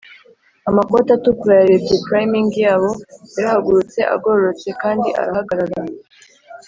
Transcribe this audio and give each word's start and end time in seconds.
amakoti 0.69 1.09
atukura 1.17 1.53
yarebye 1.59 1.95
priming 2.05 2.51
yabo! 2.65 2.91
yarahagurutse, 3.35 3.99
agororotse 4.13 4.67
kandi 4.81 5.07
arahagarara! 5.21 5.81